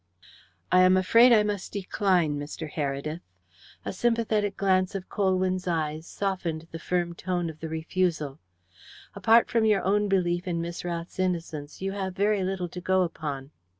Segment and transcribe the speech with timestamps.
[0.71, 2.67] "I am afraid I must decline, Mr.
[2.71, 3.21] Heredith."
[3.85, 8.39] A sympathetic glance of Colwyn's eyes softened the firm tone of the refusal.
[9.13, 13.03] "Apart from your own belief in Miss Rath's innocence, you have very little to go
[13.03, 13.51] upon."